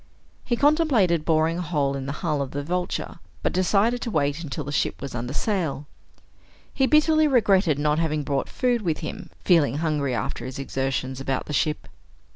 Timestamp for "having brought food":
7.99-8.81